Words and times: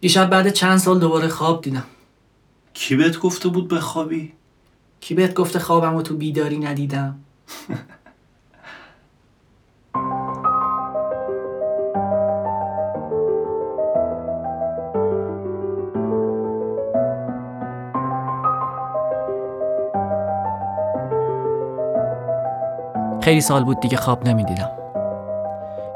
دیشب 0.00 0.30
بعد 0.30 0.48
چند 0.48 0.78
سال 0.78 0.98
دوباره 0.98 1.28
خواب 1.28 1.62
دیدم 1.62 1.84
کی 2.74 2.96
بهت 2.96 3.18
گفته 3.18 3.48
بود 3.48 3.68
به 3.68 3.80
خوابی؟ 3.80 4.32
کی 5.00 5.14
بهت 5.14 5.34
گفته 5.34 5.58
خوابم 5.58 5.94
و 5.94 6.02
تو 6.02 6.16
بیداری 6.16 6.58
ندیدم 6.58 7.20
خیلی 23.30 23.40
سال 23.40 23.64
بود 23.64 23.80
دیگه 23.80 23.96
خواب 23.96 24.28
نمی‌دیدم. 24.28 24.70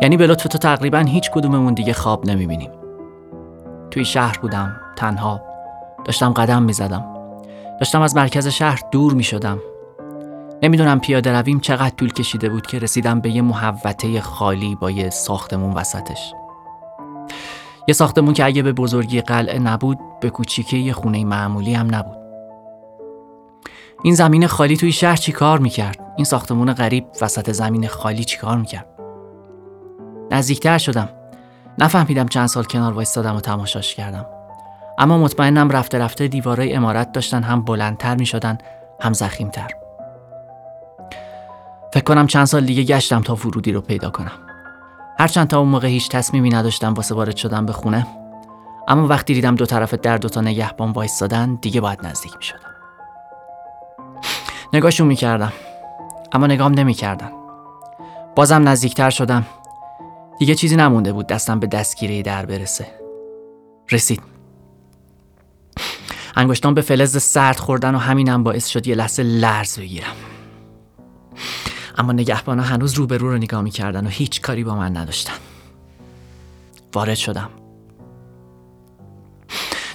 یعنی 0.00 0.16
به 0.16 0.26
لطف 0.26 0.44
تو 0.44 0.58
تقریبا 0.58 0.98
هیچ 0.98 1.30
کدوممون 1.30 1.74
دیگه 1.74 1.92
خواب 1.92 2.26
نمی‌بینیم. 2.26 2.70
توی 3.90 4.04
شهر 4.04 4.38
بودم 4.38 4.76
تنها. 4.96 5.40
داشتم 6.04 6.32
قدم 6.32 6.62
می‌زدم. 6.62 7.04
داشتم 7.80 8.02
از 8.02 8.16
مرکز 8.16 8.48
شهر 8.48 8.80
دور 8.90 9.14
می‌شدم. 9.14 9.58
نمی‌دونم 10.62 11.00
پیاده 11.00 11.32
رویم 11.32 11.60
چقدر 11.60 11.94
طول 11.96 12.12
کشیده 12.12 12.48
بود 12.48 12.66
که 12.66 12.78
رسیدم 12.78 13.20
به 13.20 13.30
یه 13.30 13.42
محوطه 13.42 14.20
خالی 14.20 14.74
با 14.74 14.90
یه 14.90 15.10
ساختمون 15.10 15.72
وسطش. 15.72 16.34
یه 17.88 17.94
ساختمون 17.94 18.34
که 18.34 18.44
اگه 18.44 18.62
به 18.62 18.72
بزرگی 18.72 19.20
قلعه 19.20 19.58
نبود 19.58 19.98
به 20.20 20.30
کوچیکی 20.30 20.78
یه 20.78 20.92
خونه 20.92 21.24
معمولی 21.24 21.74
هم 21.74 21.94
نبود. 21.94 22.16
این 24.02 24.14
زمین 24.14 24.46
خالی 24.46 24.76
توی 24.76 24.92
شهر 24.92 25.16
چی 25.16 25.32
کار 25.32 25.58
می‌کرد؟ 25.58 26.03
این 26.16 26.24
ساختمون 26.24 26.72
غریب 26.72 27.06
وسط 27.20 27.50
زمین 27.50 27.88
خالی 27.88 28.24
چی 28.24 28.38
کار 28.38 28.58
می‌کرد؟ 28.58 28.86
نزدیکتر 30.30 30.78
شدم. 30.78 31.08
نفهمیدم 31.78 32.28
چند 32.28 32.46
سال 32.46 32.64
کنار 32.64 32.92
وایستادم 32.92 33.36
و 33.36 33.40
تماشاش 33.40 33.94
کردم. 33.94 34.26
اما 34.98 35.18
مطمئنم 35.18 35.70
رفته 35.70 35.98
رفته 35.98 36.28
دیوارای 36.28 36.74
امارت 36.74 37.12
داشتن 37.12 37.42
هم 37.42 37.64
بلندتر 37.64 38.16
می 38.16 38.26
شدن 38.26 38.58
هم 39.00 39.12
زخیمتر. 39.12 39.68
فکر 41.92 42.04
کنم 42.04 42.26
چند 42.26 42.44
سال 42.44 42.64
دیگه 42.64 42.82
گشتم 42.82 43.22
تا 43.22 43.34
ورودی 43.34 43.72
رو 43.72 43.80
پیدا 43.80 44.10
کنم. 44.10 44.32
هرچند 45.18 45.48
تا 45.48 45.58
اون 45.58 45.68
موقع 45.68 45.88
هیچ 45.88 46.08
تصمیمی 46.08 46.50
نداشتم 46.50 46.94
واسه 46.94 47.14
وارد 47.14 47.36
شدم 47.36 47.66
به 47.66 47.72
خونه. 47.72 48.06
اما 48.88 49.06
وقتی 49.06 49.34
دیدم 49.34 49.54
دو 49.54 49.66
طرف 49.66 49.94
در 49.94 50.18
دوتا 50.18 50.40
نگهبان 50.40 50.90
وایستادن 50.90 51.54
دیگه 51.54 51.80
باید 51.80 52.06
نزدیک 52.06 52.36
می 52.36 52.42
شدم 52.42 52.58
نگاهشون 54.72 55.06
می 55.06 55.16
کردم 55.16 55.52
اما 56.34 56.46
نگام 56.46 56.72
نمی 56.72 56.94
کردن 56.94 57.30
بازم 58.36 58.68
نزدیکتر 58.68 59.10
شدم. 59.10 59.46
دیگه 60.38 60.54
چیزی 60.54 60.76
نمونده 60.76 61.12
بود 61.12 61.26
دستم 61.26 61.60
به 61.60 61.66
دستگیره 61.66 62.22
در 62.22 62.46
برسه. 62.46 62.86
رسید. 63.90 64.22
انگشتان 66.36 66.74
به 66.74 66.80
فلز 66.80 67.22
سرد 67.22 67.56
خوردن 67.56 67.94
و 67.94 67.98
همینم 67.98 68.42
باعث 68.42 68.68
شد 68.68 68.86
یه 68.86 68.94
لحظه 68.94 69.22
لرز 69.22 69.78
بگیرم. 69.78 70.14
اما 71.98 72.12
نگهبانا 72.12 72.62
هنوز 72.62 72.94
روبرو 72.94 73.30
رو 73.30 73.36
نگاه 73.36 73.60
می‌کردن 73.62 74.06
و 74.06 74.08
هیچ 74.08 74.40
کاری 74.40 74.64
با 74.64 74.74
من 74.74 74.96
نداشتن. 74.96 75.34
وارد 76.94 77.14
شدم. 77.14 77.50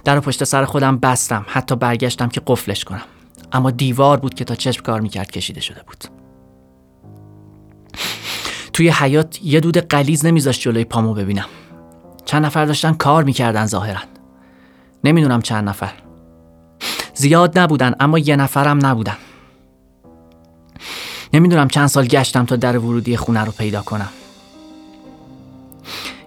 در 0.03 0.17
و 0.17 0.21
پشت 0.21 0.43
سر 0.43 0.65
خودم 0.65 0.97
بستم 0.97 1.45
حتی 1.47 1.75
برگشتم 1.75 2.29
که 2.29 2.41
قفلش 2.47 2.83
کنم. 2.83 3.05
اما 3.51 3.71
دیوار 3.71 4.17
بود 4.17 4.33
که 4.33 4.45
تا 4.45 4.55
چشم 4.55 4.83
کار 4.83 5.01
می‌کرد 5.01 5.31
کشیده 5.31 5.61
شده 5.61 5.81
بود. 5.87 6.18
توی 8.79 8.89
حیات 8.89 9.39
یه 9.43 9.59
دود 9.59 9.77
قلیز 9.77 10.25
نمیذاشت 10.25 10.61
جلوی 10.61 10.83
پامو 10.83 11.13
ببینم. 11.13 11.45
چند 12.25 12.45
نفر 12.45 12.65
داشتن 12.65 12.93
کار 12.93 13.23
می‌کردن 13.23 13.65
ظاهرا. 13.65 13.99
نمی‌دونم 15.03 15.41
چند 15.41 15.69
نفر. 15.69 15.91
زیاد 17.13 17.59
نبودن 17.59 17.95
اما 17.99 18.19
یه 18.19 18.35
نفرم 18.35 18.85
نبودن. 18.85 19.17
نمی‌دونم 21.33 21.67
چند 21.67 21.87
سال 21.87 22.05
گشتم 22.05 22.45
تا 22.45 22.55
در 22.55 22.77
ورودی 22.77 23.17
خونه 23.17 23.43
رو 23.43 23.51
پیدا 23.51 23.81
کنم. 23.81 24.09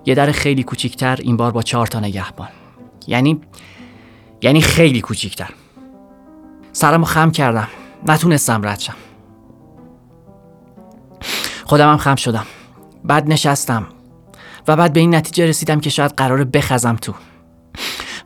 یه 0.07 0.15
در 0.15 0.33
خیلی 0.33 0.63
کوچیکتر 0.63 1.17
این 1.17 1.37
بار 1.37 1.51
با 1.51 1.63
چهار 1.63 1.87
تا 1.87 2.01
نگهبان. 2.01 2.49
یعنی 3.07 3.41
یعنی 4.43 4.61
خیلی 4.61 5.01
کوچیکتر. 5.01 5.51
سرمو 6.73 7.05
خم 7.05 7.31
کردم. 7.31 7.69
نتونستم 8.07 8.69
رد 8.69 8.81
شم. 8.81 8.95
خودمم 11.73 11.97
خم 11.97 12.15
شدم. 12.15 12.47
بعد 13.05 13.29
نشستم 13.29 13.87
و 14.69 14.77
بعد 14.77 14.93
به 14.93 15.01
این 15.01 15.15
نتیجه 15.15 15.47
رسیدم 15.47 15.81
که 15.81 15.91
شاید 15.91 16.13
قرار 16.17 16.45
بخزم 16.45 16.97
تو. 16.97 17.15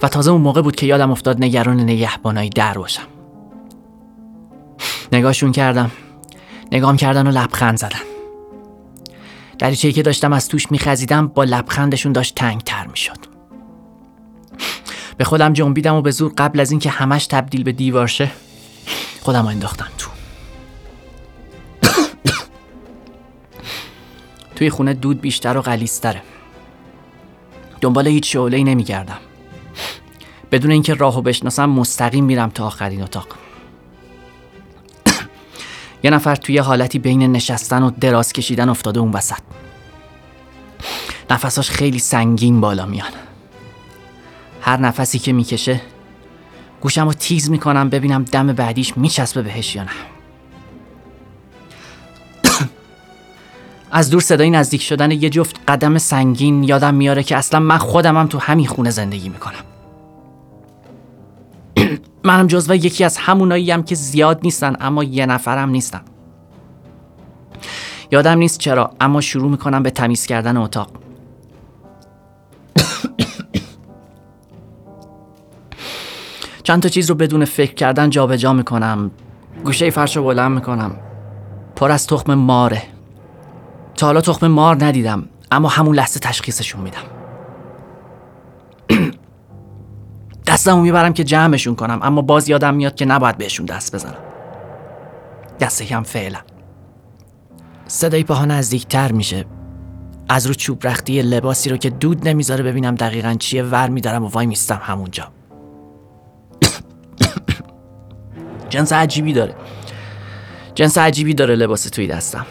و 0.03 0.09
تازه 0.09 0.31
اون 0.31 0.41
موقع 0.41 0.63
بود 0.63 0.77
که 0.77 0.87
یادم 0.87 1.11
افتاد 1.11 1.45
نگران 1.45 1.81
نگهبانایی 1.81 2.51
در 2.51 2.75
باشم. 2.75 3.03
نگاهشون 5.13 5.53
کردم. 5.53 5.91
نگام 6.73 6.97
کردن 6.97 7.27
و 7.27 7.31
لبخند 7.31 7.79
زدن. 7.79 8.01
دریچه‌ای 9.59 9.95
که 9.95 10.03
داشتم 10.03 10.33
از 10.33 10.49
توش 10.49 10.71
میخزیدم 10.71 11.29
با 11.29 11.45
لبخندشون 11.45 12.13
داشت 12.13 12.35
تنگ 12.35 12.61
تر 12.61 12.87
می‌شد. 12.87 13.19
به 15.17 15.25
خودم 15.25 15.53
جنبیدم 15.53 15.95
و 15.95 16.03
به 16.03 16.11
زور 16.11 16.33
قبل 16.39 16.61
از 16.61 16.71
اینکه 16.71 16.91
همش 16.91 17.27
تبدیل 17.27 17.63
به 17.63 17.73
دیوار 17.73 18.07
شه 18.07 18.31
خودم 19.23 19.47
انداختم 19.47 19.89
تو. 19.99 20.06
توی 24.57 24.71
خونه 24.71 24.95
دود 24.95 25.21
بیشتر 25.21 25.57
و 25.57 25.63
غلیستره. 25.63 26.23
دنبال 27.81 28.07
هیچ 28.07 28.33
شعله 28.33 28.57
ای 28.57 28.65
نمیگردم. 28.65 29.19
بدون 30.53 30.71
اینکه 30.71 30.95
راهو 30.95 31.23
بشناسم 31.23 31.71
مستقیم 31.71 32.25
میرم 32.25 32.51
تا 32.51 32.67
آخرین 32.67 33.03
اتاق. 33.03 33.27
یه 36.05 36.11
نفر 36.11 36.37
توی 36.37 36.59
حالتی 36.59 36.99
بین 36.99 37.33
نشستن 37.33 37.83
و 37.83 37.91
دراز 37.91 38.33
کشیدن 38.33 38.69
افتاده 38.69 39.01
اون 39.01 39.13
وسط. 39.13 39.41
نفساش 41.31 41.71
خیلی 41.71 41.99
سنگین 41.99 42.61
بالا 42.61 42.87
میان 42.87 43.13
هر 44.61 44.77
نفسی 44.77 45.19
که 45.19 45.33
می‌کشه 45.33 45.81
گوشم 46.81 47.07
رو 47.07 47.13
تیز 47.13 47.51
می‌کنم 47.51 47.89
ببینم 47.89 48.25
دم 48.25 48.47
بعدیش 48.47 48.97
میچسبه 48.97 49.43
بهش 49.43 49.77
یا 49.77 49.83
نه. 49.83 50.16
از 53.91 54.11
دور 54.11 54.21
صدای 54.21 54.51
نزدیک 54.51 54.83
شدن 54.83 55.11
یه 55.11 55.31
جفت 55.31 55.61
قدم 55.69 55.99
سنگین 55.99 56.65
یادم 56.65 56.95
میاره 56.95 57.23
که 57.23 57.37
اصلا 57.37 57.61
من 57.61 57.79
خودمم 57.79 58.27
تو 58.27 58.39
همین 58.39 58.67
خونه 58.67 58.91
زندگی 58.91 59.29
می‌کنم. 59.29 59.65
منم 62.25 62.47
جزو 62.47 62.75
یکی 62.75 63.05
از 63.05 63.17
همونایی 63.17 63.71
هم 63.71 63.83
که 63.83 63.95
زیاد 63.95 64.41
نیستن 64.43 64.77
اما 64.81 65.05
یه 65.05 65.27
نفرم 65.27 65.71
نیستن. 65.71 66.01
یادم 68.11 68.39
نیست 68.39 68.59
چرا 68.59 68.91
اما 69.01 69.21
شروع 69.21 69.51
می‌کنم 69.51 69.83
به 69.83 69.91
تمیز 69.91 70.27
کردن 70.27 70.57
اتاق. 70.57 70.91
چند 76.63 76.83
تا 76.83 76.89
چیز 76.89 77.09
رو 77.09 77.15
بدون 77.15 77.45
فکر 77.45 77.75
کردن 77.75 78.11
جابجا 78.11 78.37
جا 78.37 78.53
می‌کنم. 78.53 79.11
گوشه 79.65 79.91
فرش 79.91 80.17
رو 80.17 80.25
بلند 80.25 80.53
می‌کنم. 80.53 80.97
پر 81.77 81.91
از 81.91 82.07
تخم 82.07 82.35
ماره. 82.35 82.96
تا 83.97 84.07
حالا 84.07 84.21
تخم 84.21 84.47
مار 84.47 84.85
ندیدم 84.85 85.29
اما 85.51 85.69
همون 85.69 85.97
لحظه 85.97 86.21
تشخیصشون 86.21 86.81
میدم. 86.81 86.99
دستمو 90.47 90.83
می‌برم 90.83 91.13
که 91.13 91.25
جمعشون 91.25 91.75
کنم 91.75 91.99
اما 92.03 92.23
باز 92.23 92.49
یادم 92.49 92.75
میاد 92.75 92.95
که 92.95 93.05
نباید 93.05 93.39
بهشون 93.39 93.67
دست 93.67 93.95
بزنم. 93.95 94.19
دست 95.61 95.83
هم 95.83 96.03
فعلا. 96.03 96.39
صدای 97.87 98.25
پاها 98.25 98.45
نزدیکتر 98.45 99.13
میشه. 99.13 99.45
از 100.29 100.47
رو 100.47 100.55
چوب 100.55 100.87
رختی 100.87 101.23
لباسی 101.23 101.71
رو 101.71 101.77
که 101.77 101.91
دود 101.91 102.29
نمی‌ذاره 102.29 102.65
ببینم 102.65 102.95
دقیقا 102.95 103.35
چیه 103.39 103.63
ور 103.63 103.89
میدارم 103.89 104.25
و 104.25 104.29
وای 104.29 104.47
میستم 104.47 104.81
همونجا. 104.83 105.29
جنس 108.71 108.93
عجیبی 108.93 109.33
داره. 109.33 109.55
جنس 110.75 110.99
عجیبی 110.99 111.35
داره 111.35 111.55
لباس 111.55 111.85
توی 111.85 112.07
دستم. 112.07 112.47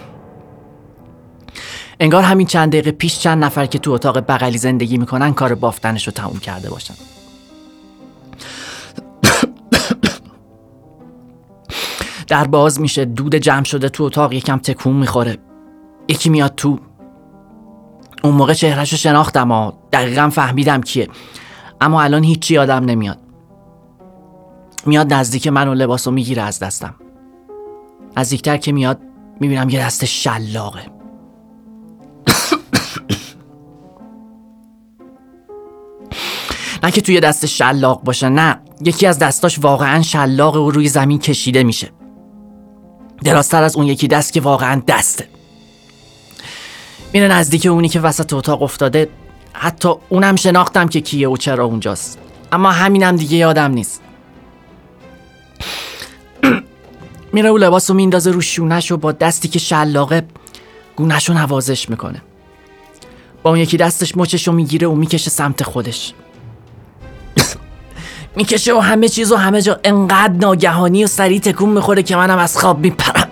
انگار 2.00 2.24
همین 2.24 2.48
چند 2.48 2.70
دقیقه 2.70 2.92
پیش 2.92 3.20
چند 3.20 3.44
نفر 3.44 3.66
که 3.66 3.80
تو 3.80 3.92
اتاق 3.92 4.18
بغلی 4.20 4.58
زندگی 4.58 4.98
می‌کنن 4.98 5.34
کار 5.34 5.56
بافتنش 5.56 6.08
رو 6.08 6.14
تموم 6.14 6.40
کرده 6.40 6.70
باشن. 6.70 6.94
در 12.28 12.48
باز 12.48 12.82
میشه 12.82 13.06
دود 13.06 13.36
جمع 13.36 13.64
شده 13.64 13.90
تو 13.90 14.04
اتاق 14.04 14.34
یکم 14.34 14.58
تکون 14.58 14.96
می‌خوره. 14.96 15.38
یکی 16.08 16.30
میاد 16.30 16.56
تو. 16.56 16.80
اون 18.24 18.34
موقع 18.34 18.54
چهرش 18.54 18.92
رو 18.92 18.98
شناختم 18.98 19.52
و 19.52 19.72
دقیقا 19.94 20.30
فهمیدم 20.30 20.82
کیه. 20.82 21.10
اما 21.82 22.02
الان 22.02 22.24
هیچی 22.24 22.54
یادم 22.54 22.86
نمیاد. 22.86 23.20
میاد 24.86 25.14
نزدیک 25.14 25.48
من 25.48 25.68
و 25.68 25.74
لباس 25.74 26.08
رو 26.08 26.14
می‌گیره 26.14 26.42
از 26.42 26.60
دستم. 26.60 26.96
نزدیکتر 28.18 28.58
که 28.58 28.72
میاد 28.72 29.00
می‌بینم 29.40 29.70
یه 29.70 29.86
دست 29.86 30.06
شلاقه. 30.06 30.82
نه 36.86 36.92
که 36.92 37.02
توی 37.02 37.20
دست 37.20 37.46
شلاق 37.46 38.04
باشه 38.04 38.30
نه. 38.30 38.60
یکی 38.82 39.08
از 39.08 39.20
دستاش 39.20 39.60
واقعا 39.60 40.02
شلاقه 40.02 40.60
و 40.60 40.72
روی 40.72 40.88
زمین 40.88 41.20
کشیده 41.20 41.64
میشه. 41.64 41.90
درازتر 43.24 43.64
از 43.64 43.76
اون 43.76 43.86
یکی 43.86 44.08
دست 44.08 44.34
که 44.34 44.42
واقعا 44.42 44.82
دسته. 44.88 45.28
میره 47.14 47.28
نزدیک 47.28 47.66
اونی 47.66 47.90
که 47.90 48.00
وسط 48.00 48.34
اتاق 48.34 48.62
افتاده 48.62 49.10
حتی 49.54 49.90
اونم 50.10 50.36
شناختم 50.36 50.88
که 50.88 51.02
کیه 51.02 51.30
و 51.30 51.38
چرا 51.38 51.66
اونجاست. 51.66 52.20
اما 52.52 52.72
همینم 52.72 53.16
دیگه 53.16 53.38
یادم 53.38 53.72
نیست. 53.72 54.02
میره 57.34 57.50
او 57.50 57.58
لباس 57.58 57.90
رو 57.90 57.96
میندازه 57.96 58.32
رو 58.32 58.42
شونش 58.42 58.92
و 58.92 58.98
با 58.98 59.12
دستی 59.12 59.48
که 59.48 59.60
شلاقه 59.60 60.28
گونش 60.96 61.30
رو 61.30 61.36
نوازش 61.36 61.90
می‌کنه. 61.90 62.22
با 63.44 63.50
اون 63.50 63.60
یکی 63.60 63.78
دستش 63.78 64.18
مچش 64.18 64.48
رو 64.48 64.54
می‌گیره 64.54 64.88
و 64.88 64.96
می‌کشه 64.96 65.30
سمت 65.30 65.64
خودش. 65.64 66.14
می‌کشه 68.36 68.74
و 68.74 68.80
همه 68.80 69.08
چیز 69.08 69.32
و 69.32 69.36
همه 69.36 69.62
جا 69.62 69.80
انقدر 69.84 70.34
ناگهانی 70.34 71.04
و 71.04 71.08
سریع 71.08 71.40
تکون 71.40 71.70
می‌خوره 71.70 72.04
که 72.04 72.16
منم 72.16 72.38
از 72.38 72.58
خواب 72.58 72.80
میپرم. 72.80 73.25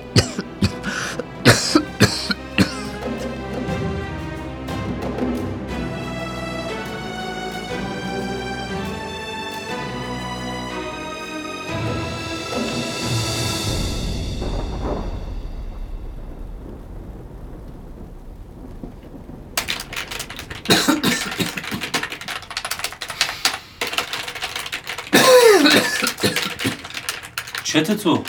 چته 27.63 27.95
تو؟ 27.95 28.23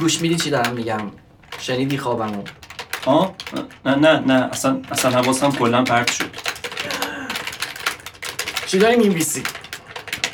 گوش 0.00 0.20
میدی 0.20 0.36
چی 0.36 0.50
دارم 0.50 0.72
میگم؟ 0.72 1.10
شنیدی 1.58 1.98
خوابمو؟ 1.98 2.42
ها 3.06 3.34
نه 3.86 3.94
نه 3.94 4.18
نه 4.20 4.48
اصلا 4.52 4.82
اصلا 4.90 5.10
حواسم 5.10 5.52
کلا 5.52 5.84
پرت 5.84 6.10
شد. 6.12 6.30
چی 8.66 8.78
داری 8.78 8.96
میبیسی 8.96 9.42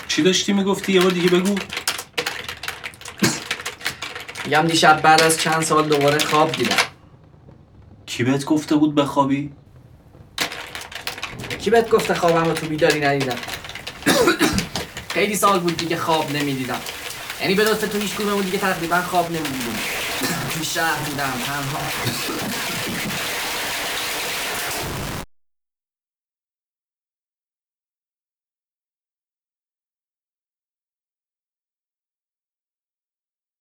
چی 0.08 0.22
داشتی 0.22 0.52
می‌گفتی؟ 0.52 0.92
یه 0.92 1.00
بار 1.00 1.10
دیگه 1.10 1.28
بگو. 1.28 1.54
میگم 4.44 4.66
دیشب 4.66 5.00
بعد 5.02 5.22
از 5.22 5.38
چند 5.40 5.62
سال 5.62 5.88
دوباره 5.88 6.18
خواب 6.18 6.52
دیدم. 6.52 6.76
کی 8.06 8.24
بهت 8.24 8.44
گفته 8.44 8.76
بود 8.76 8.94
بخوابی؟ 8.94 9.52
کی 11.58 11.70
بهت 11.70 11.88
گفته 11.90 12.14
خوابم 12.14 12.44
رو 12.44 12.52
تو 12.52 12.66
بیداری 12.66 13.00
ندیدم؟ 13.00 13.36
خیلی 15.14 15.36
سال 15.36 15.60
بود 15.60 15.76
دیگه 15.76 15.96
خواب 15.96 16.30
نمی‌دیدم. 16.32 16.80
یعنی 17.40 17.54
به 17.54 17.64
لطف 17.64 17.88
تو 17.88 17.98
هیچ 17.98 18.14
کدوممون 18.14 18.42
دیگه 18.42 18.58
تقریبا 18.58 19.02
خواب 19.02 19.26
نمی‌دیدم 19.30 19.78
تو 20.58 20.64
شهر 20.64 20.98
بودم 20.98 21.32
تنها. 21.46 21.78